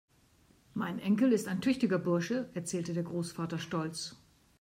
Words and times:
Mein 0.73 0.97
Enkel 0.97 1.31
ist 1.31 1.47
ein 1.47 1.61
tüchtiger 1.61 1.99
Bursche, 1.99 2.49
erzählte 2.55 2.95
der 2.95 3.03
Großvater 3.03 3.59
stolz. 3.59 4.15